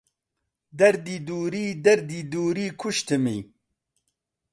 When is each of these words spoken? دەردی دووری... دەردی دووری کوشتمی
دەردی 0.79 1.17
دووری... 1.27 1.67
دەردی 1.85 2.21
دووری 2.31 2.67
کوشتمی 2.81 3.39